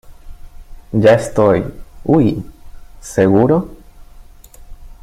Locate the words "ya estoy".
0.93-1.63